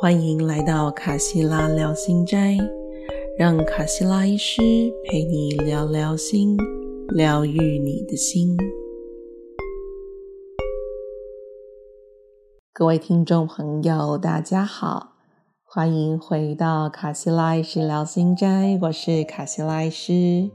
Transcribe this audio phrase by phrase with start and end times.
[0.00, 2.56] 欢迎来到卡西拉聊心斋，
[3.36, 4.62] 让卡西拉医师
[5.04, 6.56] 陪你聊聊心，
[7.08, 8.56] 疗愈你的心。
[12.72, 15.14] 各位听众朋友，大家好，
[15.64, 20.48] 欢迎回到卡西拉医师聊心斋，我是卡西拉医师。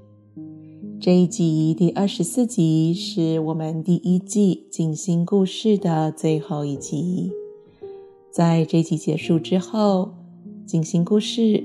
[1.01, 7.42] 这一集第二十四集是我们第一季静心故事的最后一集。
[8.33, 10.09] 在这集结束之后，
[10.65, 11.63] 静心故事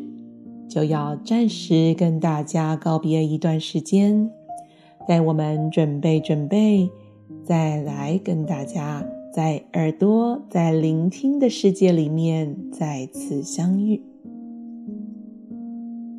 [0.68, 4.30] 就要暂时跟大家告别一段时间，
[5.08, 6.90] 待我们准备准备，
[7.42, 9.02] 再来跟大家
[9.32, 14.02] 在耳朵在聆听的世界里面再次相遇。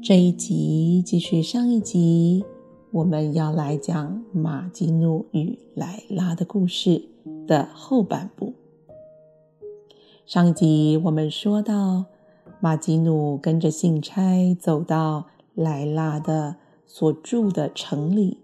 [0.02, 2.44] 这一集继续上一集，
[2.90, 7.04] 我们要来讲马吉努与莱拉的故事
[7.46, 8.52] 的后半部。
[10.30, 12.06] 上一集我们说到，
[12.60, 18.38] 马吉努跟着信差走到莱拉的所住的城里，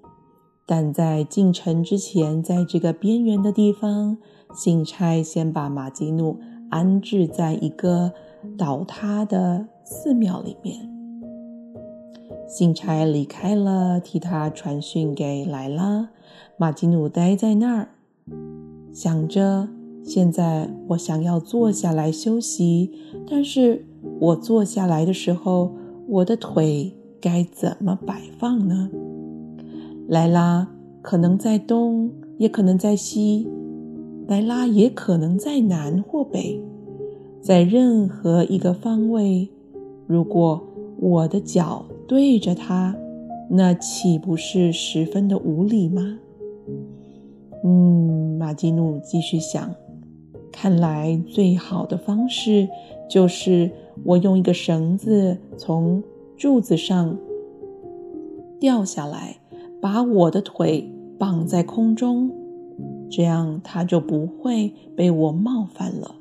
[0.65, 4.17] 但在进城之前，在这个边缘的地方，
[4.51, 6.39] 信差先把马吉努
[6.71, 8.13] 安置在一个
[8.57, 10.89] 倒塌的寺庙里面。
[12.47, 16.09] 信差离开了，替他传讯给莱拉。
[16.57, 17.89] 马吉努待在那儿，
[18.91, 19.67] 想着。
[20.05, 22.91] 现在我想要坐下来休息，
[23.27, 23.83] 但是
[24.19, 25.71] 我坐下来的时候，
[26.07, 28.89] 我的腿该怎么摆放呢？
[30.07, 30.69] 莱拉
[31.01, 33.47] 可能在东，也可能在西；
[34.27, 36.61] 莱拉也可能在南或北，
[37.41, 39.49] 在任何一个方位。
[40.05, 40.61] 如果
[40.99, 42.95] 我的脚对着他，
[43.49, 46.19] 那岂不是十分的无礼吗？
[47.63, 49.73] 嗯，马基努继续想。
[50.55, 52.69] 看来最好的方式
[53.09, 53.69] 就是
[54.05, 56.01] 我用一个绳子从
[56.37, 57.17] 柱子上
[58.57, 59.37] 掉下来，
[59.81, 62.31] 把我的腿绑在空中，
[63.11, 66.15] 这样他就不会被我冒犯了，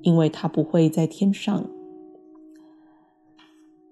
[0.00, 1.62] 因为他不会在天上。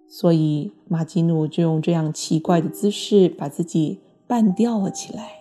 [0.09, 5.36] 所以马吉努就用这样奇怪的姿势把自己半吊了起来。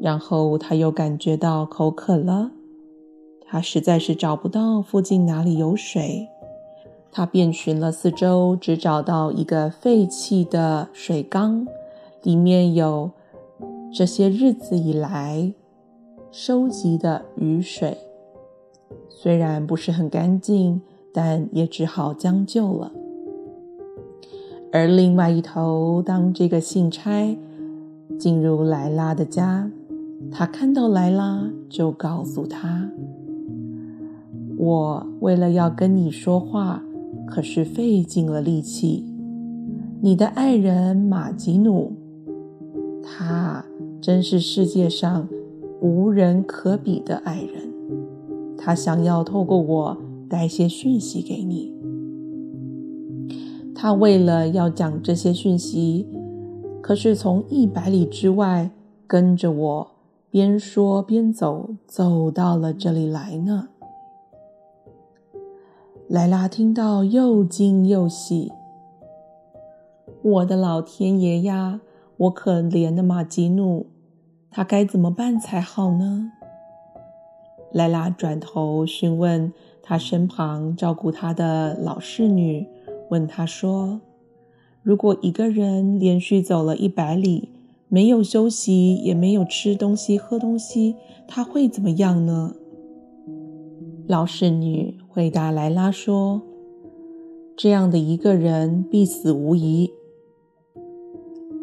[0.00, 2.52] 然后他又感觉到口渴了，
[3.44, 6.28] 他实在是找不到附近哪里有水，
[7.10, 11.66] 他遍寻了四周，只找到一个废弃的水缸，
[12.22, 13.10] 里面有
[13.92, 15.52] 这些日子以来
[16.30, 17.98] 收集的雨水，
[19.08, 20.80] 虽然不是很干净，
[21.12, 22.92] 但也只好将就了。
[24.70, 27.36] 而另外一头，当这个信差
[28.18, 29.68] 进入莱拉的家。
[30.30, 32.90] 他看到莱拉，就告诉他
[34.58, 36.82] ：“我为了要跟你说话，
[37.26, 39.04] 可是费尽了力气。
[40.00, 41.92] 你的爱人马吉努，
[43.02, 43.64] 他
[44.00, 45.28] 真是世界上
[45.80, 47.72] 无人可比的爱人。
[48.56, 49.96] 他想要透过我
[50.28, 51.72] 带些讯息给你。
[53.74, 56.06] 他为了要讲这些讯息，
[56.82, 58.70] 可是从一百里之外
[59.06, 59.86] 跟着我。”
[60.30, 63.68] 边说边走，走到了这里来呢。
[66.06, 68.52] 莱拉听到，又惊又喜。
[70.22, 71.80] 我的老天爷呀！
[72.18, 73.86] 我可怜的马吉努，
[74.50, 76.32] 他该怎么办才好呢？
[77.72, 79.52] 莱拉转头询问
[79.82, 82.66] 他身旁照顾他的老侍女，
[83.08, 84.00] 问他说
[84.82, 87.50] ：“如果一个人连续走了一百里？”
[87.88, 90.94] 没有休息，也没有吃东西、喝东西，
[91.26, 92.54] 他会怎么样呢？
[94.06, 96.42] 老侍女回答莱拉说
[97.56, 99.90] ：“这样的一个人必死无疑。”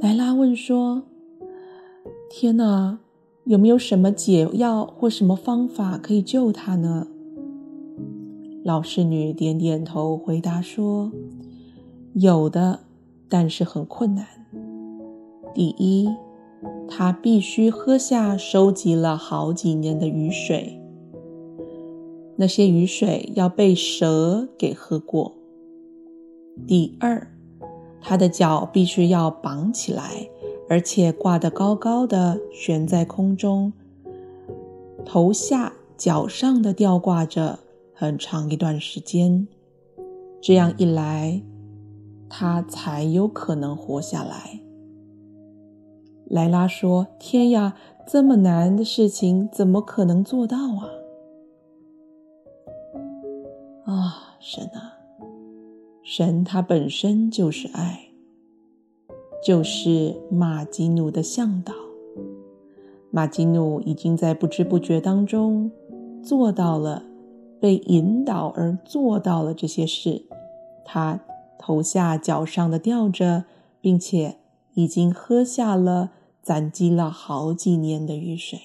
[0.01, 1.03] 莱拉问说
[2.29, 2.99] ：“天哪，
[3.45, 7.07] 有没有什么解药或什么方法可以救他呢？”
[8.63, 11.11] 老侍女点点头，回答说
[12.13, 12.79] ：“有的，
[13.29, 14.25] 但是很困难。”
[15.55, 16.09] 第一，
[16.87, 20.79] 他必须喝下收集了好几年的雨水，
[22.37, 25.33] 那些雨水要被蛇给喝过。
[26.67, 27.27] 第二，
[28.01, 30.29] 他的脚必须要绑起来，
[30.69, 33.73] 而且挂得高高的，悬在空中，
[35.03, 37.59] 头下脚上的吊挂着
[37.93, 39.47] 很长一段时间。
[40.41, 41.41] 这样一来，
[42.29, 44.61] 他才有可能活下来。
[46.27, 47.75] 莱拉说：“天呀，
[48.07, 50.89] 这么难的事情怎么可能做到啊？”
[53.85, 54.97] 啊，神啊，
[56.03, 58.09] 神他本身就是爱，
[59.43, 61.73] 就是马吉努的向导。
[63.11, 65.71] 马吉努已经在不知不觉当中
[66.23, 67.03] 做到了，
[67.59, 70.25] 被引导而做到了这些事。
[70.83, 71.19] 他
[71.57, 73.45] 头下脚上的吊着，
[73.79, 74.37] 并且
[74.75, 76.11] 已经喝下了
[76.41, 78.59] 攒积了好几年的雨水。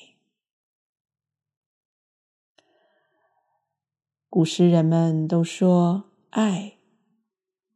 [4.29, 6.75] 古诗人们都说，爱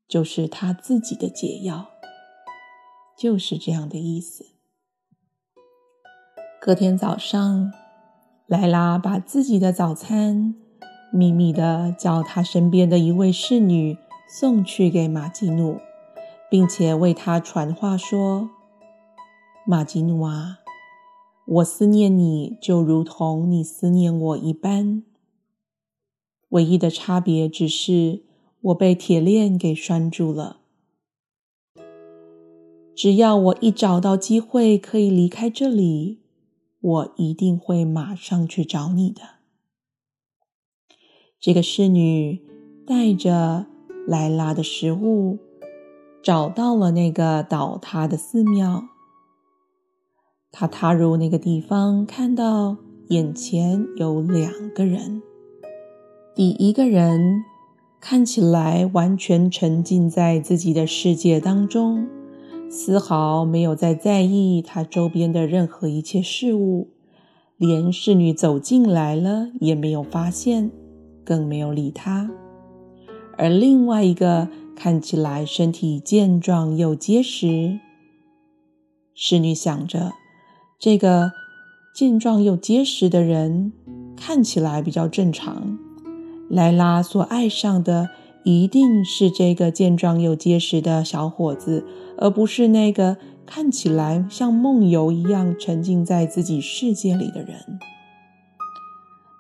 [0.07, 1.91] 就是他自己的解药，
[3.19, 4.45] 就是这样的意思。
[6.61, 7.73] 隔天早上，
[8.47, 10.55] 莱拉把自己的早餐
[11.13, 13.99] 秘密的叫他身边的一位侍女
[14.29, 15.81] 送去给马吉努，
[16.55, 18.49] 并且为他传话说
[19.67, 20.61] ：“马吉努啊，
[21.47, 25.03] 我思念你就如同你思念我一般。”
[26.51, 28.23] 唯一的差别只是
[28.61, 30.61] 我被铁链给拴住了。
[32.95, 36.21] 只要我一找到机会可以离开这里，
[36.81, 39.23] 我一定会马上去找你的。
[41.41, 42.47] 这个侍女
[42.87, 43.67] 带着
[44.07, 45.41] 莱拉的食物，
[46.25, 48.85] 找到了那个倒塌的寺庙。
[50.51, 52.79] 他踏入那个地方，看到
[53.09, 55.21] 眼前有两个人。
[56.35, 57.45] 第一个人
[58.01, 62.09] 看起来完全沉浸在自己的世界当中，
[62.71, 66.89] 丝毫没有在在意他周边的任何一切事物，
[67.59, 70.71] 连侍女走进来了也没有发现，
[71.23, 72.31] 更没有理他。
[73.37, 77.79] 而另外一个看起来身体健壮又结实，
[79.15, 80.13] 侍女想着，
[80.79, 81.33] 这个
[81.95, 83.73] 健壮又结实的人
[84.17, 85.79] 看起来比较正常。
[86.51, 88.11] 莱拉所爱上的
[88.45, 91.87] 一定是这个健壮又结实的小伙子，
[92.19, 93.17] 而不是那个
[93.47, 97.79] 看起来像梦游一样沉浸在自己世界里的人。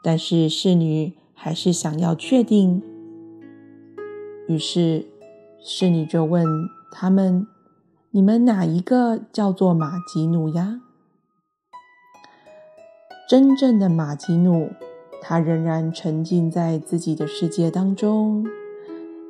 [0.02, 2.82] 但是侍女还是想要确定，
[4.48, 5.06] 于是
[5.66, 6.46] 侍女就问
[6.90, 7.46] 他们
[8.12, 10.82] ：“你们哪一个叫做马吉努呀？”
[13.26, 14.68] 真正的马吉努。
[15.22, 18.46] 他仍然沉浸在自己的世界当中，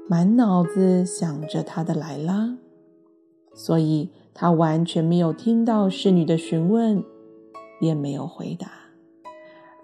[0.09, 2.57] 满脑子想着他的莱拉，
[3.55, 7.05] 所以他完全没有听到侍女的询问，
[7.81, 8.67] 也没有回答。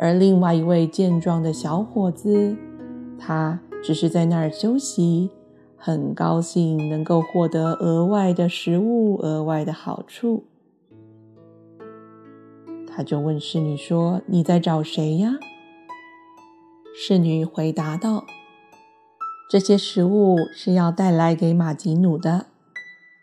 [0.00, 2.56] 而另外一位健壮的小伙子，
[3.16, 5.30] 他只是在那儿休息，
[5.82, 10.44] 很高兴能够获得额外的食物、额外的好处。
[12.86, 15.38] 他就问侍女说：“你在找谁呀？”
[16.94, 18.26] 侍女回答道
[19.50, 22.44] ：“这些食物是要带来给马吉努的。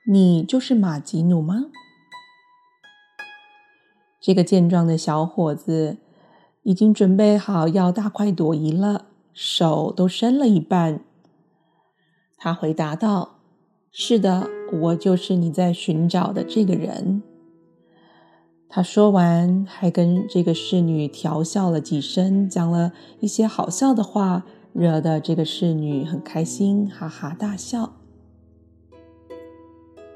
[0.07, 1.65] 你就是马吉努吗？”
[4.19, 5.97] 这个健壮的小伙子
[6.63, 11.01] 已经准备好要大快朵颐了，手都伸了一半。
[12.37, 13.39] 他回答道
[13.91, 17.23] ：“是的，我就是你在寻找的这个人。”
[18.69, 27.93] 他说完，还跟这个侍女调笑了几声，讲了一些好笑的话，惹得这个侍女很开心，哈哈大笑。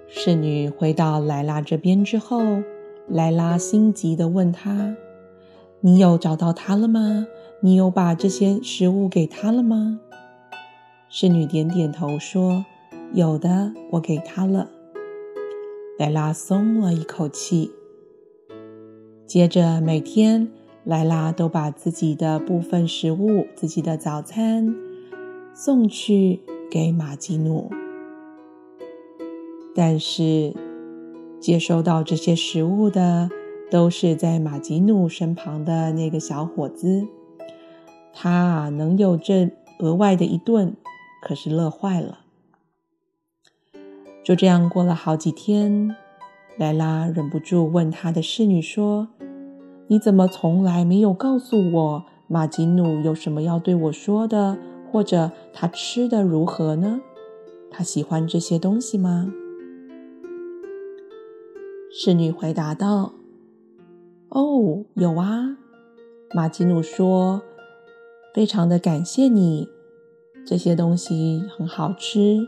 [0.08, 2.62] 侍女回到莱拉这边之后，
[3.08, 4.96] 莱拉心急的问他
[5.82, 7.26] ：“你有找到他了吗？
[7.62, 10.02] 你有把这些食物给他了吗？”
[11.14, 12.64] 侍女点点头说
[13.12, 14.72] ：“有的，我给他了。”
[16.00, 17.70] 莱拉松了一口气。
[19.26, 20.48] 接着，每天
[20.86, 24.74] 莱拉都把自己的部分食物、自己的早餐
[25.54, 26.40] 送去
[26.72, 27.70] 给马吉努。
[29.76, 30.54] 但是，
[31.42, 33.30] 接收到这些食物的
[33.70, 37.06] 都是在马吉努身旁的那个小伙子。
[38.14, 39.50] 他，能有这
[39.80, 40.74] 额外的一顿，
[41.22, 42.20] 可是乐坏了。
[44.24, 45.96] 就这样过了好几天。
[46.58, 49.08] 莱拉忍不住问他的侍女说
[49.88, 54.58] ：“你怎么从来没有告诉我马吉努有什么要对我说的，
[54.92, 57.00] 或者他吃的如何呢？
[57.72, 59.32] 他喜欢这些东西吗？”
[61.90, 63.14] 侍女回答道
[64.30, 65.58] ：“哦，有啊。
[66.34, 67.42] 马吉努说，
[68.34, 69.68] 非常的感谢你，
[70.46, 72.48] 这些东西很好吃。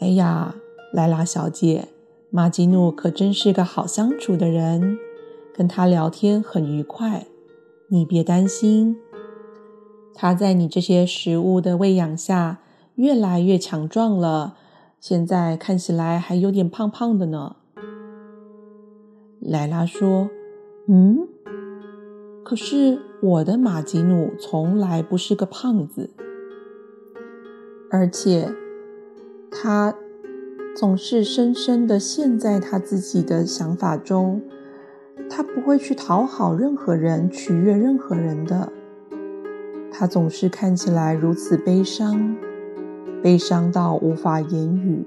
[0.00, 0.54] 哎呀，
[0.92, 1.88] 莱拉小姐。”
[2.34, 4.96] 马吉努可真是个好相处的人，
[5.54, 7.26] 跟他聊天很愉快。
[7.88, 8.96] 你别担心，
[10.14, 12.60] 他在你这些食物的喂养下
[12.94, 14.56] 越来越强壮了，
[14.98, 17.56] 现在看起来还有点胖胖的呢。”
[19.38, 20.30] 莱拉说
[20.88, 21.28] ：“嗯，
[22.42, 26.08] 可是我的马吉努从来不是个胖子，
[27.94, 28.48] 而且
[29.50, 29.94] 他
[30.74, 34.40] 总是深深的陷在他自己的想法中，
[35.28, 38.72] 他不会去讨好任何人，取悦任何人的。
[39.90, 42.34] 他总是看起来如此悲伤，
[43.22, 45.04] 悲伤到无法言语。”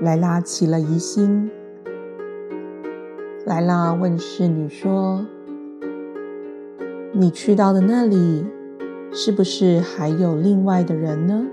[0.00, 1.50] 莱拉起了疑心。
[3.44, 5.26] 莱拉问侍女说
[7.12, 8.46] ：“你去到的那里，
[9.16, 11.46] 是不是还有另外的人呢？”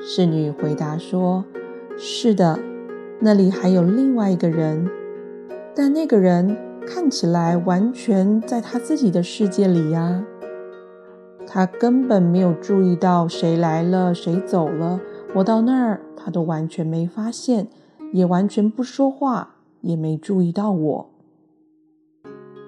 [0.00, 1.44] 侍女回答说
[1.96, 2.60] ：“是的，
[3.18, 4.88] 那里还有另外一个人，
[5.74, 6.54] 但那个人
[6.86, 10.22] 看起来完全在他自己的世界里呀。
[11.46, 15.00] 他根本没有注意到谁来了，谁走了。
[15.34, 17.68] 我到那儿，他都完全没发现，
[18.12, 21.10] 也完全不说话。”也没注意到我，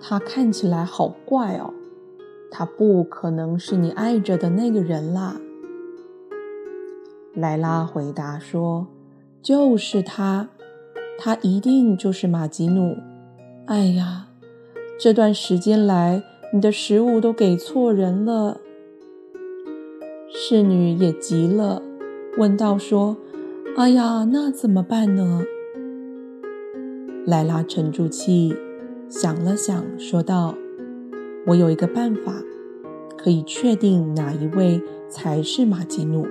[0.01, 1.75] 他看起来好怪哦，
[2.51, 5.37] 他不可能是你爱着的那个人啦。
[7.35, 8.87] 莱拉回答说
[9.43, 10.49] ：“就是他，
[11.19, 12.97] 他一定就是马吉努。
[13.67, 14.29] 哎呀，
[14.99, 18.61] 这段时间来，你的食物都给错人了。”
[20.31, 21.83] 侍女也急了，
[22.39, 23.17] 问道：“说，
[23.77, 25.43] 哎呀，那怎么办呢？”
[27.25, 28.57] 莱拉沉住气，
[29.09, 30.55] 想了想，说道
[31.49, 32.35] ：“我有一个办法，
[33.17, 36.27] 可以确定哪一位才是马吉努。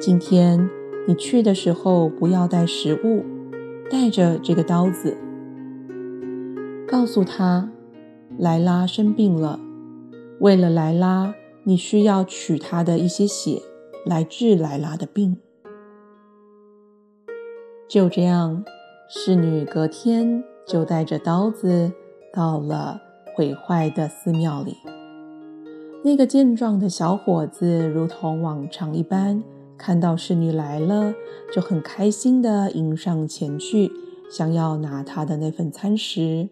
[0.00, 0.70] 今天
[1.08, 3.24] 你去的时候，不要带食物，
[3.90, 5.18] 带着这个刀子。
[6.86, 7.68] 告诉他，
[8.38, 9.58] 莱拉生病了，
[10.38, 11.34] 为了莱拉，
[11.64, 13.60] 你需要取她的一些血
[14.06, 15.36] 来治莱拉的病。
[17.88, 18.64] 就这样。”
[19.14, 21.92] 侍女隔天就带着刀子
[22.32, 22.98] 到了
[23.34, 24.76] 毁坏的寺庙里。
[26.04, 29.42] 那个健壮的小伙子如同往常一般，
[29.78, 31.14] 看到侍女来了，
[31.54, 33.90] 就很开心地迎上前去，
[34.30, 36.48] 想要拿她的那份餐食。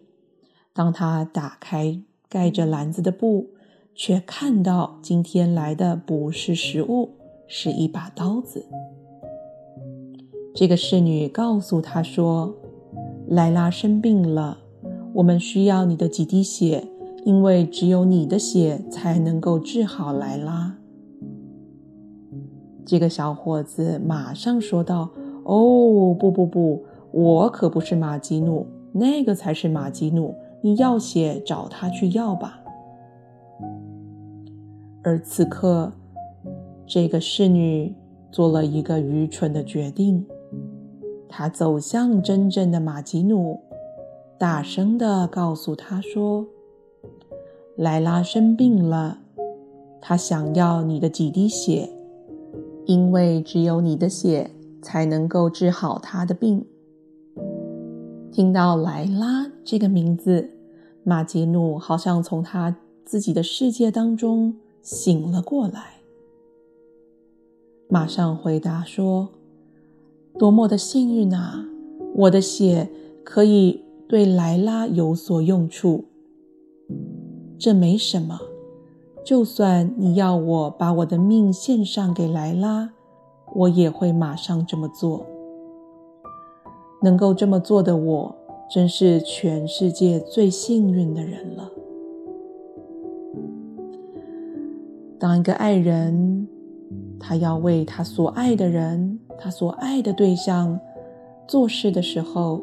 [0.73, 3.47] 当他打开盖着篮子的布，
[3.93, 7.09] 却看到今天来的不是食物，
[7.45, 8.65] 是一把刀子。
[10.55, 12.55] 这个侍女告诉他说
[13.27, 14.59] ：“莱拉生病了，
[15.13, 16.87] 我们需要你的几滴血，
[17.25, 20.77] 因为只有你的血才能够治好莱拉。”
[22.85, 25.09] 这个小伙子马上说道
[25.45, 30.33] ：“哦，不不不，我可不是马吉努，那个才是马吉努。
[30.61, 32.59] 你要血，找他去要吧。”
[35.03, 35.91] 而此刻，
[36.85, 37.93] 这个侍女
[38.31, 40.25] 做了一个愚蠢的决定。
[41.27, 43.59] 她走向真正的马吉努，
[44.41, 46.47] 大声地告诉他说
[47.77, 49.19] ：“莱拉生病了，
[50.01, 51.87] 他想要你的几滴血，
[52.87, 54.49] 因为只有你的血
[54.81, 56.65] 才能够治好他的病。”
[58.33, 60.49] 听到莱拉这个名字，
[61.03, 65.97] 马吉努好像从他自己的世界当中醒了过来，
[67.87, 69.29] 马上回答说。
[70.39, 71.63] 多么的幸运啊！
[72.15, 72.89] 我的血
[73.23, 76.03] 可以对莱拉有所用处。
[77.57, 78.37] 这没什么，
[79.23, 82.89] 就算你要我把我的命献上给莱拉，
[83.55, 85.25] 我也会马上这么做。
[87.01, 88.35] 能够这么做的我，
[88.69, 91.71] 真是全世界最幸运的人了。
[95.17, 96.45] 当一个爱人，
[97.17, 99.17] 他要为他所爱的人。
[99.39, 100.77] 他所爱的对象
[101.47, 102.61] 做事的时候，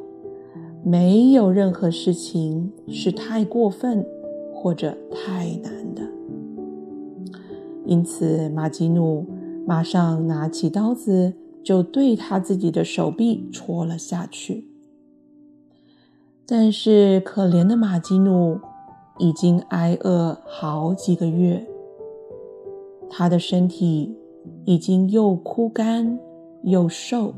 [0.89, 4.07] 没有任何事情是太过分
[4.55, 6.01] 或者太难的。
[7.85, 9.27] 因此，马吉努
[9.67, 14.67] 马上拿起刀子，就对他自己的手臂戳了下去。
[16.47, 18.59] 但是，可怜的马吉努
[19.19, 21.67] 已经挨饿好几个月，
[23.11, 24.17] 他的身体
[24.65, 26.19] 已经又枯干。
[26.65, 27.35] 又瘦，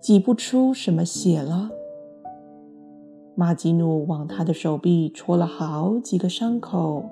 [0.00, 1.70] 挤不出什么血了。
[3.38, 7.04] 马吉努往他的手臂戳了好几个伤口，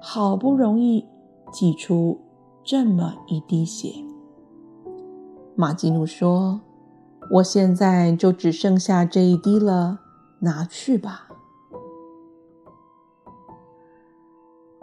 [0.00, 1.06] 好不容易
[1.52, 2.18] 挤出
[2.64, 3.92] 这么一滴血。
[5.54, 6.60] 马吉努说
[7.34, 10.00] ：“我现在就只剩下这一滴了，
[10.40, 11.28] 拿去吧。”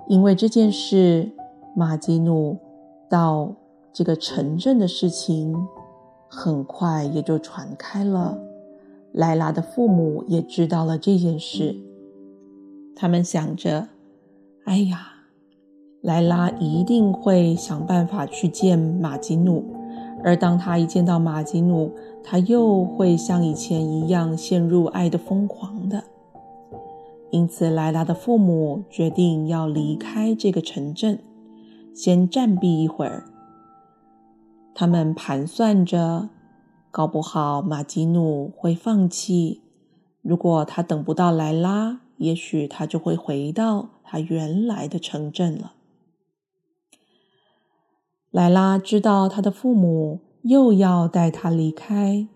[0.08, 1.34] 因为这件事，
[1.76, 2.58] 马吉努
[3.10, 3.54] 到
[3.92, 5.68] 这个城镇的事情，
[6.30, 8.40] 很快也就传开了。
[9.18, 11.76] 莱拉的父母也知道了这件事，
[12.96, 13.88] 他们想着
[14.66, 15.08] ：“哎呀，
[16.02, 19.74] 莱拉一定会想办法去见马吉努，
[20.24, 21.92] 而当他一见到马吉努，
[22.24, 26.04] 他又会像以前一样陷入爱的疯狂的。”
[27.32, 31.18] 因此，莱拉的父母决定要离开这个城镇，
[31.92, 33.24] 先暂避一会儿。
[34.76, 36.30] 他们盘算着，
[36.92, 39.62] 搞不好马吉努会放弃。
[40.22, 45.74] 如果他等不到莱拉，也许他就会回到他原来的城镇了。
[48.32, 52.28] 莱拉知道他的父母又要带他离开，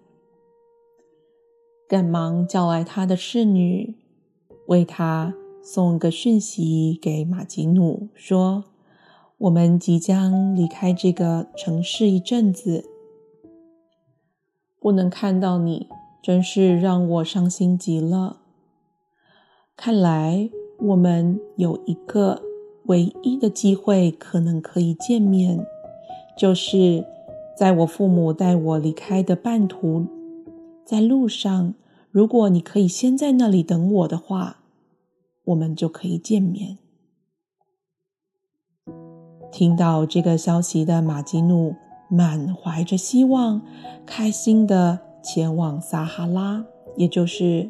[1.88, 3.96] 赶忙叫来他的侍女。
[4.67, 8.63] 为他送个讯息给马吉努，说
[9.38, 12.86] ：“我们即将离开这个城市一阵子，
[14.82, 15.88] 不能看到你，
[16.22, 18.42] 真是让我伤心极了。
[19.78, 22.42] 看来我们有一个
[22.88, 25.66] 唯一的机会，可能可以见面，
[26.38, 27.06] 就是
[27.56, 30.08] 在我父母带我离开的半途，
[30.84, 31.76] 在路上，
[32.10, 34.58] 如果你可以先在那里等我的话。”
[35.46, 36.78] 我们就可以见面。
[39.52, 41.76] 听到这个消息的马吉努
[42.12, 43.62] 满怀着希望，
[44.06, 46.65] 开心的前往撒哈拉，
[46.98, 47.70] 也就是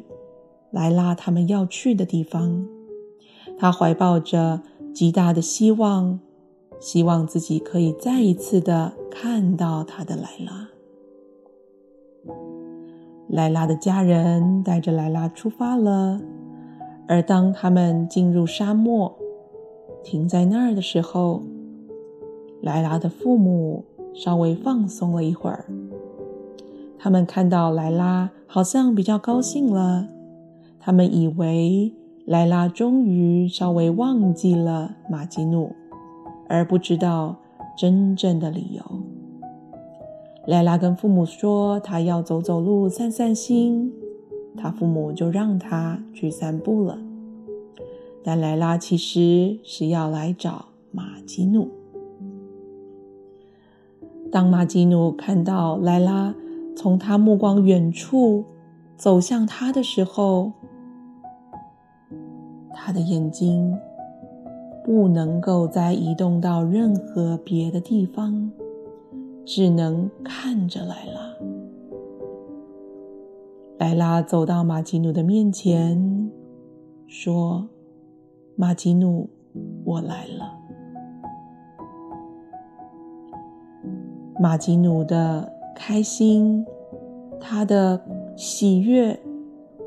[0.72, 2.66] 莱拉他们要去的地方。
[3.56, 4.60] 他怀抱着
[4.92, 6.18] 极大的希望，
[6.80, 10.68] 希望自己可以再一次的看到他的莱拉。
[13.28, 16.20] 莱拉的家人带着莱拉出发了。
[17.06, 19.16] 而当他们进入沙漠，
[20.02, 21.42] 停在那儿的时候，
[22.60, 25.64] 莱拉的父母稍微放松了一会儿。
[26.98, 30.08] 他们看到莱拉好像比较高兴了，
[30.78, 31.92] 他们以为
[32.24, 35.72] 莱拉终于稍微忘记了马吉努，
[36.48, 37.36] 而不知道
[37.76, 38.82] 真正的理由。
[40.46, 43.92] 莱拉跟父母说，她要走走路、散散心。
[44.54, 46.98] 他父母就让他去散步了，
[48.22, 51.70] 但莱拉其实是要来找马吉努。
[54.32, 56.34] 当马吉努看到莱拉
[56.74, 58.42] 从他目光远处
[58.96, 60.50] 走向他的时候，
[62.72, 63.78] 他的眼睛
[64.82, 68.50] 不能够再移动到任何别的地方，
[69.44, 71.20] 只能看着莱拉。
[73.78, 76.30] 莱拉走到马吉努的面前，
[77.06, 77.68] 说
[78.56, 79.28] ：“马吉努，
[79.84, 80.60] 我来了。”
[84.42, 86.66] 马吉努的开心，
[87.40, 88.04] 他的
[88.36, 89.16] 喜悦，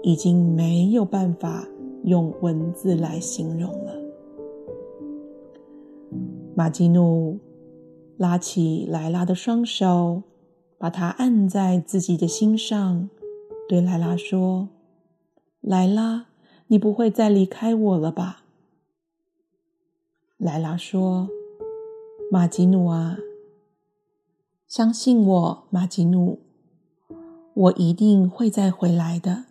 [0.02, 1.68] 已经没有办法
[2.06, 3.94] 用文字来形容了。
[6.56, 7.38] 马吉努
[8.16, 10.24] 拉起莱拉的双手，
[10.78, 13.10] 把她按在自己的心上。
[13.68, 14.70] 对莱拉说
[15.60, 16.28] ：“莱拉，
[16.68, 18.46] 你不会再离开我了吧？”
[20.40, 21.28] 莱拉说
[22.32, 23.18] ：“马吉努啊，
[24.68, 26.40] 相信我，马吉努，
[27.54, 29.46] 我一定会再回来的。”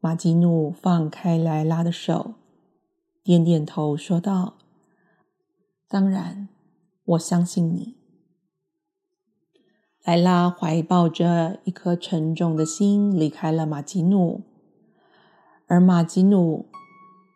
[0.00, 2.34] 马吉努放开莱拉的手，
[3.22, 4.58] 点点头，说道
[5.88, 6.48] ：“当然，
[7.04, 7.96] 我相信你。”
[10.04, 14.42] 莱拉怀抱着一颗沉重的心离开了马吉努，
[15.68, 16.66] 而马吉努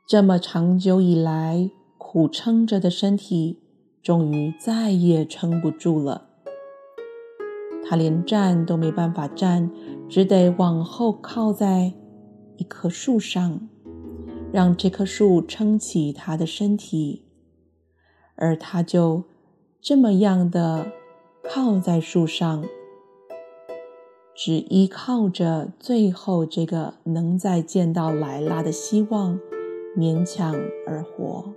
[0.07, 3.63] 这么长久以来苦撑着的身体，
[4.07, 6.29] 终于再也撑不住了。
[7.85, 9.69] 他连站都没办法站，
[10.09, 11.93] 只得往后靠在
[12.57, 13.69] 一棵树上，
[14.53, 17.25] 让这棵树撑起他的身体，
[18.37, 19.25] 而他就
[19.81, 20.87] 这么样的。
[21.43, 22.65] 靠在树上，
[24.37, 29.41] 只依靠着最后这个能再见到莱拉的希望，
[29.97, 30.55] 勉强
[30.87, 31.53] 而活。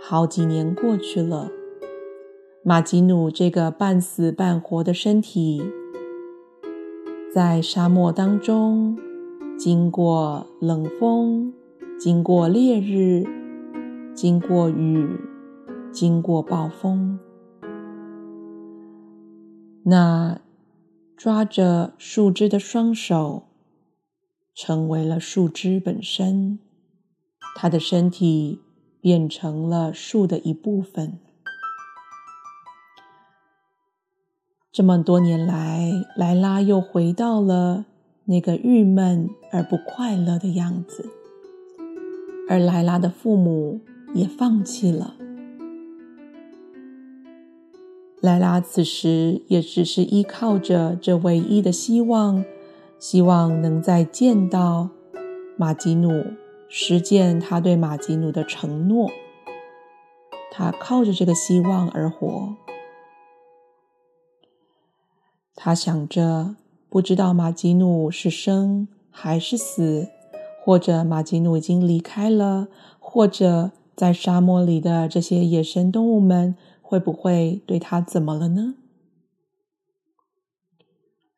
[0.00, 1.50] 好几年过去了，
[2.62, 5.62] 马吉努这个半死半活的身体，
[7.34, 8.96] 在沙漠当中，
[9.58, 11.52] 经过冷风，
[11.98, 13.24] 经过烈日，
[14.14, 15.18] 经过雨，
[15.92, 17.18] 经过暴风。
[19.84, 20.40] 那
[21.16, 23.44] 抓着树枝的双手，
[24.54, 26.58] 成为了树枝本身，
[27.56, 28.60] 他的身体
[29.06, 31.20] 变成了树的一部分。
[34.72, 37.84] 这么多年来，莱拉又回到了
[38.24, 41.08] 那个郁闷而不快乐的样子，
[42.48, 43.80] 而莱拉的父母
[44.12, 45.14] 也放弃了。
[48.20, 52.44] 莱拉此时也只是依靠着这唯一的希望，
[52.98, 54.88] 希望能再见到
[55.56, 56.24] 马吉努，
[56.68, 59.10] 实践他对马吉努的承诺。
[60.50, 62.56] 他靠着这个希望而活。
[65.54, 66.56] 他想着，
[66.88, 70.08] 不知道马吉努是生还是死，
[70.64, 78.74] 或者马吉努已经离开了，或者在沙漠里的这些野生动物们会不会对他怎么了呢？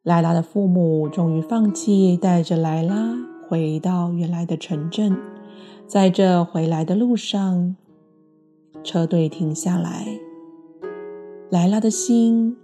[0.03, 5.17] 莱拉的父母终于放弃，带着莱拉回到原来的城镇。
[5.87, 7.75] 在这回来的路上，
[8.85, 10.19] 车队停下来，
[11.51, 12.57] 莱拉的心。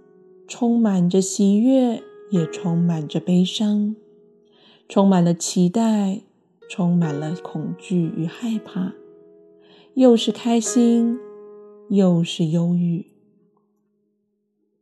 [0.47, 3.95] 充满着喜悦，也充满着悲伤，
[4.87, 6.21] 充满了期待，
[6.69, 8.93] 充满了恐惧与害怕，
[9.95, 11.17] 又是开心，
[11.89, 13.07] 又是忧郁。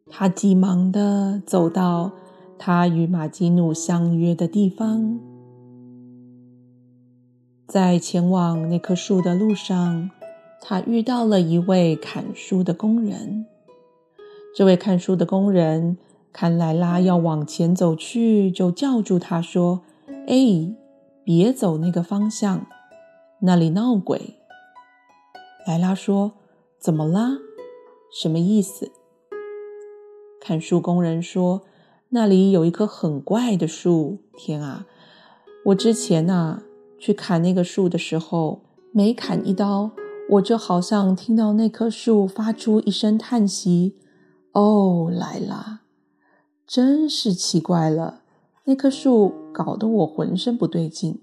[0.10, 2.12] 他急忙地走到
[2.60, 5.18] 他与马吉努相约的地方，
[7.74, 10.12] 在前往那棵树的路上，
[10.62, 13.48] 他遇到了一位砍树的工人。
[14.56, 15.98] 这位砍树的工人
[16.32, 19.82] 看莱拉要往前走去，就叫住他说
[20.30, 20.72] ：“哎，
[21.24, 22.68] 别走那个方向，
[23.40, 24.36] 那里闹鬼。”
[25.66, 26.34] 莱拉说
[26.78, 27.40] ：“怎么啦？
[28.12, 28.92] 什么意思？”
[30.40, 31.64] 砍树工人说
[32.10, 34.20] ：“那里有一棵很怪的树。
[34.38, 34.86] 天啊，
[35.66, 36.62] 我之前呐
[37.04, 38.62] 去砍那个树的时候，
[38.94, 39.92] 每砍一刀，
[40.30, 43.98] 我就好像听到那棵树发出一声叹息。”
[44.56, 45.82] 哦，莱拉，
[46.66, 48.22] 真是奇怪了！
[48.64, 51.20] 那棵树搞得我浑身不对劲。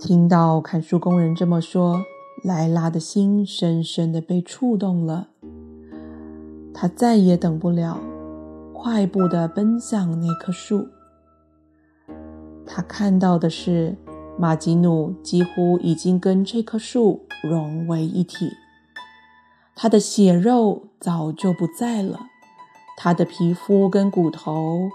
[0.00, 2.00] 听到砍树工人这么说，
[2.42, 5.28] 莱拉的心深深的被触动了。
[6.72, 8.00] 他再也等不了，
[8.72, 10.88] 快步的奔向那棵树。
[12.66, 13.96] 他看到的是，
[14.38, 18.50] 马吉努几乎已经跟这棵树融为一体。
[19.74, 22.26] 他的血肉早就不在了，
[22.96, 24.90] 他的皮肤跟骨头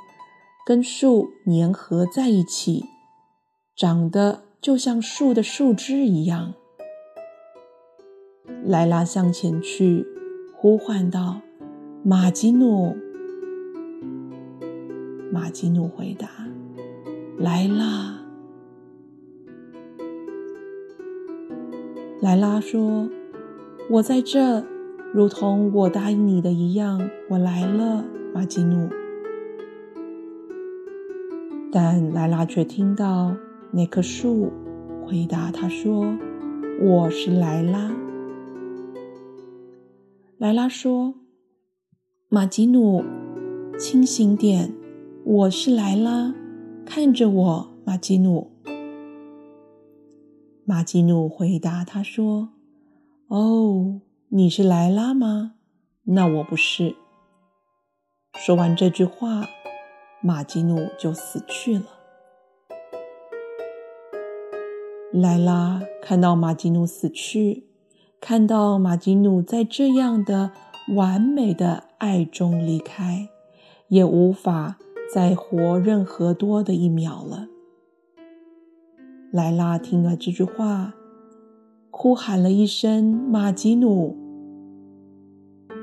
[0.65, 2.85] 跟树粘合在一起，
[3.75, 6.53] 长得就像树的树枝一样。
[8.63, 10.05] 莱拉向前去，
[10.55, 11.41] 呼唤道
[12.03, 12.95] ：“马吉努。”
[15.31, 16.29] 马吉努回答
[17.37, 18.19] ：“莱拉。”
[22.21, 23.09] 莱拉说。
[23.89, 24.65] 我在这，
[25.13, 28.89] 如同我答应你的一样，我来了，马吉努。
[31.71, 33.33] 但莱拉却听到
[33.71, 34.51] 那棵树
[35.05, 36.17] 回答他说
[36.83, 37.95] ：“我是莱拉。”
[40.37, 41.13] 莱拉说
[42.27, 43.05] ：“马吉努，
[43.77, 44.73] 清醒点，
[45.23, 46.33] 我是莱拉，
[46.89, 48.49] 看着我，马吉努。”
[50.65, 52.49] 马吉努回答他说。
[53.27, 55.55] 哦，你是莱拉吗？
[56.05, 56.95] 那我不是。
[58.33, 59.45] 说完这句话，
[60.21, 61.85] 马吉努就死去了。
[65.11, 67.67] 莱拉看到马吉努死去，
[68.21, 70.51] 看到马吉努在这样的
[70.95, 73.27] 完美的爱中离开，
[73.89, 74.77] 也无法
[75.13, 77.47] 再活任何多的一秒了。
[79.31, 80.93] 莱拉听了这句话。
[81.89, 84.15] 哭喊了一声“马吉努”，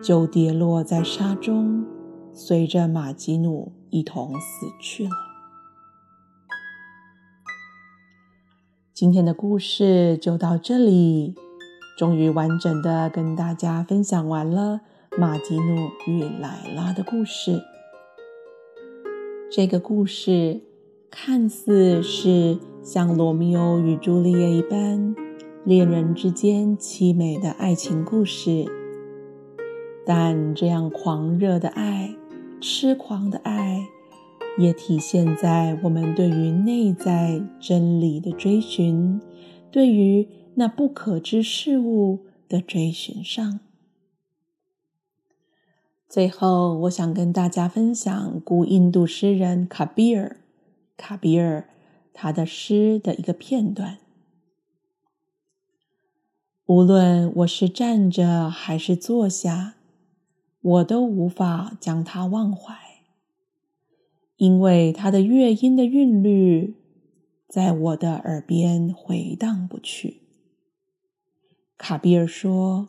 [0.01, 1.85] 就跌落在沙中，
[2.33, 5.11] 随着马吉努一同死去了。
[8.93, 11.35] 今天的故事就到这里，
[11.99, 14.83] 终于完整的跟大家分享完了
[15.19, 17.61] 马吉努与莱拉的故事。
[19.51, 20.61] 这个故事
[21.11, 25.15] 看似是像罗密欧与朱丽叶一般。
[25.65, 28.67] 恋人之间凄美的爱情故事，
[30.05, 32.15] 但这样狂热的爱、
[32.61, 33.87] 痴狂的爱，
[34.59, 39.19] 也体现在我们对于内在真理的追寻，
[39.71, 43.61] 对于那不可知事物的追寻上。
[46.15, 50.37] 最后，我想跟大家分享古印度诗人卡比尔，
[50.97, 51.69] 卡比尔
[52.13, 53.99] 他的诗的一个片段。
[56.67, 59.75] 无论我是站着还是坐下，
[60.61, 62.73] 我都无法将它忘怀，
[64.37, 66.77] 因为它的乐音的韵律
[67.49, 70.23] 在我的耳边回荡不去。
[71.77, 72.87] 卡比尔说：“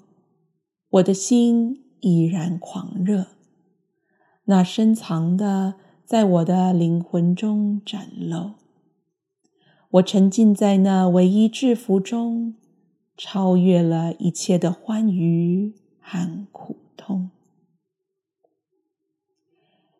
[0.89, 3.27] 我的心依然狂热，
[4.45, 8.51] 那深藏的在我的灵魂中展露。
[9.89, 12.55] 我沉浸在那唯一制服中。”
[13.17, 17.29] 超越了一切的欢愉和苦痛。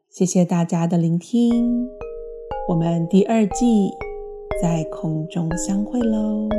[0.09, 1.87] 谢谢大家的聆听，
[2.67, 3.89] 我们第二季
[4.61, 6.49] 在空中相会喽！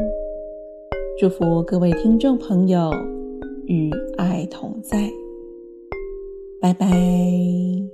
[1.20, 2.90] 祝福各位听众朋友
[3.66, 5.10] 与爱同在，
[6.60, 7.85] 拜拜。